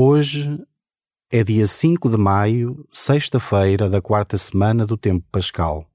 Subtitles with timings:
[0.00, 0.64] Hoje
[1.28, 5.87] é dia 5 de maio, sexta-feira da quarta semana do tempo pascal.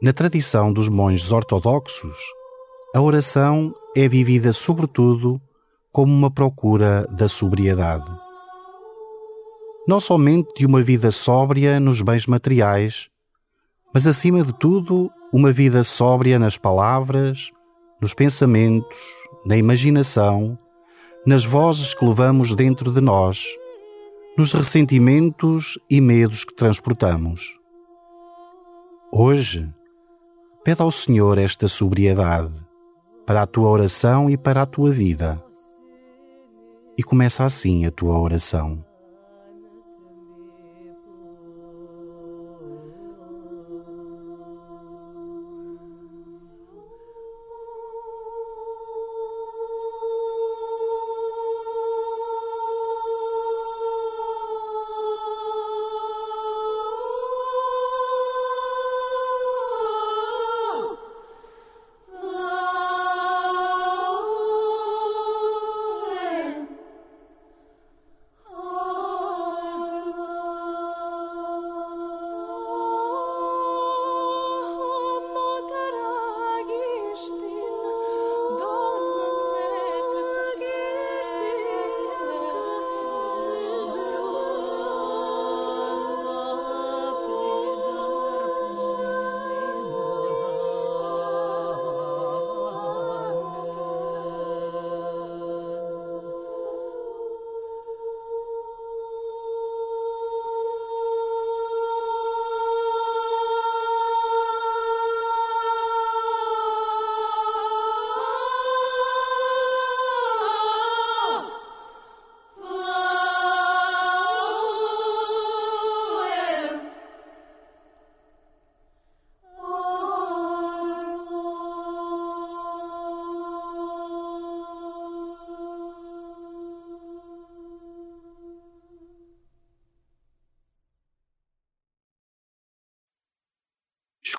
[0.00, 2.16] Na tradição dos monges ortodoxos,
[2.94, 5.42] a oração é vivida sobretudo
[5.90, 8.08] como uma procura da sobriedade.
[9.88, 13.08] Não somente de uma vida sóbria nos bens materiais,
[13.92, 17.50] mas acima de tudo, uma vida sóbria nas palavras,
[18.00, 19.00] nos pensamentos,
[19.44, 20.56] na imaginação,
[21.26, 23.48] nas vozes que levamos dentro de nós,
[24.36, 27.58] nos ressentimentos e medos que transportamos.
[29.10, 29.68] Hoje,
[30.68, 32.52] Pede ao Senhor esta sobriedade
[33.24, 35.42] para a tua oração e para a tua vida.
[36.94, 38.84] E começa assim a tua oração.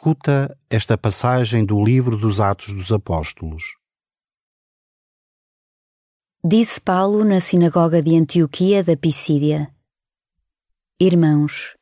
[0.10, 3.76] Escuta esta passagem do livro dos Atos dos Apóstolos.
[6.44, 9.72] Disse Paulo na sinagoga de Antioquia da Pisídia:
[11.00, 11.76] Irmãos,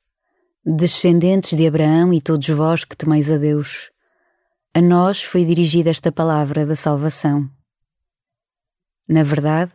[0.66, 3.90] descendentes de Abraão e todos vós que temeis a Deus,
[4.74, 7.50] a nós foi dirigida esta palavra da salvação.
[9.08, 9.72] Na verdade,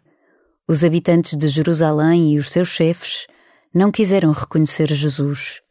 [0.69, 3.27] os habitantes de Jerusalém e os seus chefes
[3.75, 5.63] não quiseram reconhecer Jesus,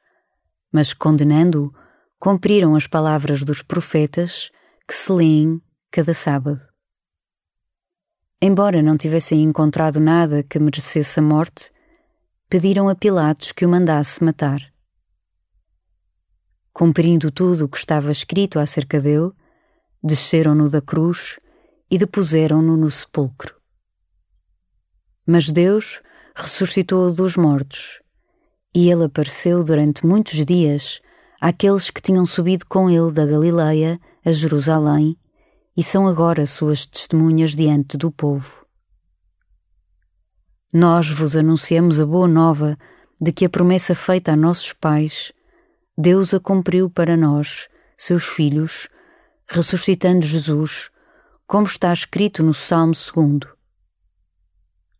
[0.73, 1.79] mas condenando-o,
[2.21, 4.51] cumpriram as palavras dos profetas
[4.87, 5.59] que se leem
[5.89, 6.61] cada sábado.
[8.39, 11.71] Embora não tivessem encontrado nada que merecesse a morte,
[12.47, 14.61] pediram a Pilatos que o mandasse matar.
[16.71, 19.31] Cumprindo tudo o que estava escrito acerca dele,
[20.03, 21.37] desceram-no da cruz
[21.89, 23.55] e depuseram-no no sepulcro.
[25.25, 26.03] Mas Deus
[26.35, 27.99] ressuscitou-o dos mortos,
[28.75, 31.01] e ele apareceu durante muitos dias
[31.41, 35.17] àqueles que tinham subido com ele da Galileia a Jerusalém
[35.75, 38.63] e são agora suas testemunhas diante do povo.
[40.71, 42.77] Nós vos anunciamos a boa nova
[43.19, 45.33] de que a promessa feita a nossos pais,
[45.97, 47.67] Deus a cumpriu para nós,
[47.97, 48.87] seus filhos,
[49.47, 50.91] ressuscitando Jesus,
[51.47, 53.51] como está escrito no Salmo 2.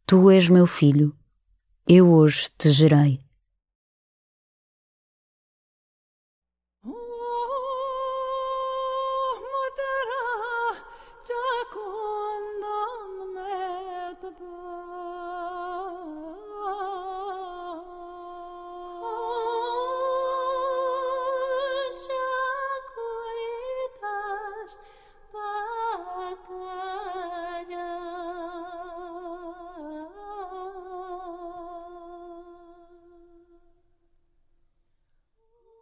[0.06, 1.16] Tu és meu filho,
[1.88, 3.31] eu hoje te gerei.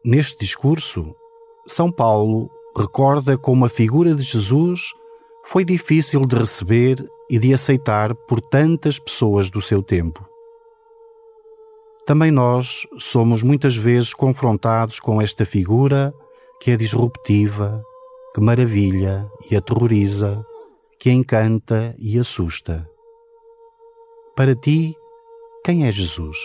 [0.03, 1.13] Neste discurso,
[1.67, 4.93] São Paulo recorda como a figura de Jesus
[5.45, 10.25] foi difícil de receber e de aceitar por tantas pessoas do seu tempo.
[12.05, 16.13] Também nós somos muitas vezes confrontados com esta figura
[16.61, 17.83] que é disruptiva,
[18.33, 20.45] que maravilha e aterroriza,
[20.97, 22.89] que encanta e assusta.
[24.35, 24.95] Para ti,
[25.65, 26.37] quem é Jesus?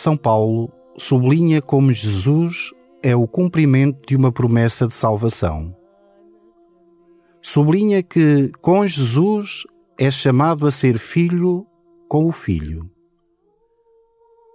[0.00, 5.76] São Paulo sublinha como Jesus é o cumprimento de uma promessa de salvação.
[7.42, 9.64] Sublinha que com Jesus
[9.98, 11.66] é chamado a ser filho
[12.08, 12.90] com o Filho.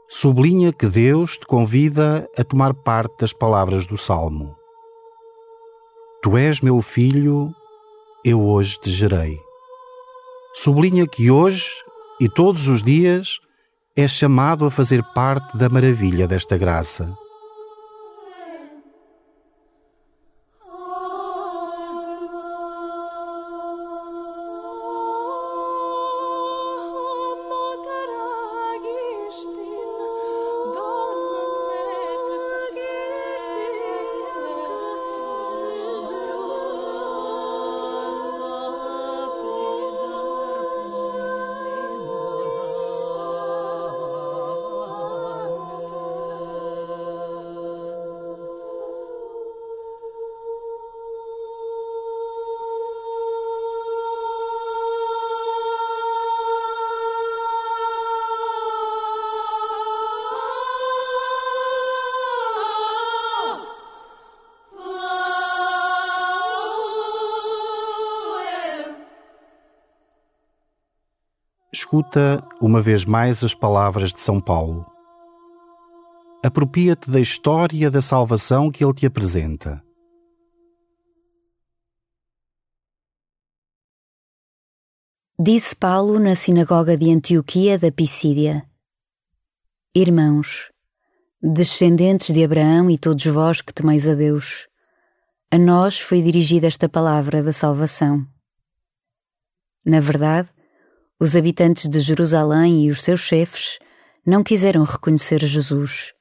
[0.10, 4.56] Sublinha que Deus te convida a tomar parte das palavras do Salmo.
[6.24, 7.54] Tu és meu filho,
[8.26, 9.38] eu hoje te gerei.
[10.56, 11.70] Sublinha que hoje
[12.20, 13.45] e todos os dias
[13.98, 17.16] é chamado a fazer parte da maravilha desta graça.
[71.76, 74.90] Escuta uma vez mais as palavras de São Paulo.
[76.42, 79.84] Apropria-te da história da salvação que ele te apresenta.
[85.38, 88.66] Disse Paulo na sinagoga de Antioquia da Pisídia:
[89.94, 90.72] Irmãos,
[91.42, 94.66] descendentes de Abraão e todos vós que temeis a Deus,
[95.52, 98.26] a nós foi dirigida esta palavra da salvação.
[99.84, 100.55] Na verdade,
[101.20, 103.80] os habitantes de Jerusalém e os seus chefes
[104.26, 106.14] não quiseram reconhecer Jesus,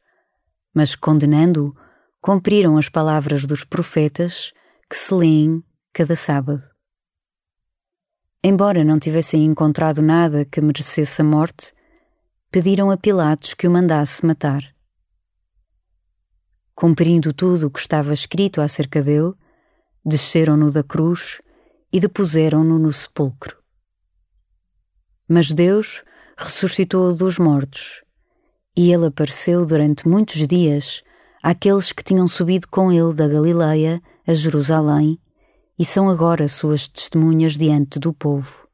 [0.73, 1.75] mas, condenando-o,
[2.21, 4.52] cumpriram as palavras dos profetas
[4.88, 6.62] que se leem cada sábado.
[8.42, 11.73] Embora não tivessem encontrado nada que merecesse a morte,
[12.50, 14.62] pediram a Pilatos que o mandasse matar.
[16.75, 19.33] Cumprindo tudo o que estava escrito acerca dele,
[20.04, 21.40] desceram-no da cruz
[21.92, 23.63] e depuseram-no no sepulcro.
[25.28, 26.02] Mas Deus
[26.37, 28.02] ressuscitou-o dos mortos,
[28.76, 31.02] e ele apareceu durante muitos dias
[31.43, 35.19] àqueles que tinham subido com ele da Galileia a Jerusalém
[35.78, 38.66] e são agora suas testemunhas diante do povo.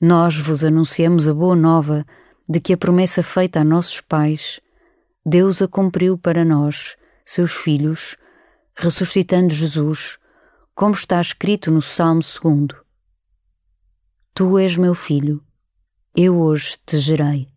[0.00, 2.06] Nós vos anunciamos a boa nova
[2.48, 4.60] de que a promessa feita a nossos pais,
[5.24, 8.16] Deus a cumpriu para nós, seus filhos,
[8.74, 10.18] ressuscitando Jesus,
[10.74, 12.89] como está escrito no Salmo 2.
[14.32, 15.42] Tu és meu filho,
[16.16, 17.48] eu hoje te gerei.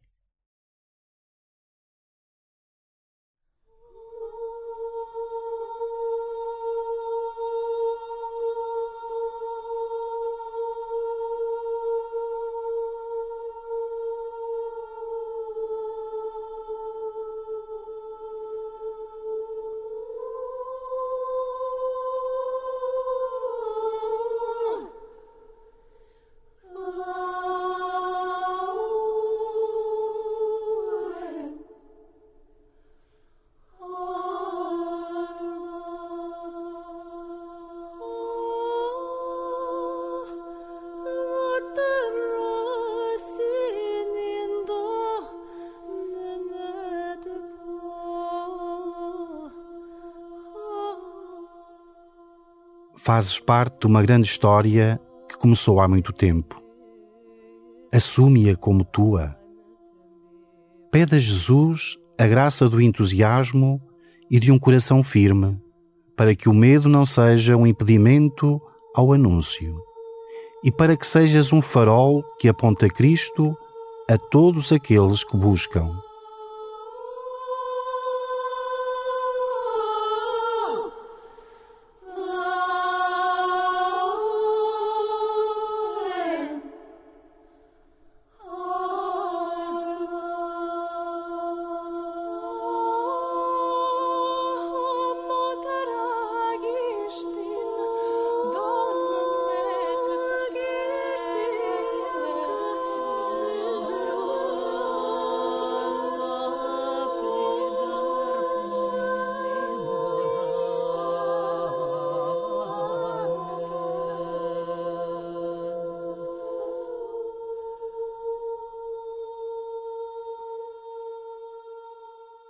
[53.03, 56.63] Fazes parte de uma grande história que começou há muito tempo.
[57.93, 59.37] Assume-a como tua.
[60.89, 63.81] Pede a Jesus a graça do entusiasmo
[64.31, 65.61] e de um coração firme,
[66.15, 68.61] para que o medo não seja um impedimento
[68.95, 69.77] ao anúncio,
[70.63, 73.53] e para que sejas um farol que aponta Cristo
[74.09, 75.91] a todos aqueles que buscam.